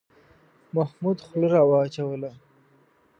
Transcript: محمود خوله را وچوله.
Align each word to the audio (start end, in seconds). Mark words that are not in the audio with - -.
محمود 0.73 1.21
خوله 1.21 1.47
را 1.47 1.63
وچوله. 1.69 2.31